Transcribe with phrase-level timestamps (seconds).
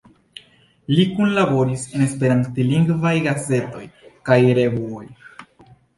[0.99, 3.83] Li kunlaboris en esperantlingvaj gazetoj
[4.31, 5.05] kaj revuoj.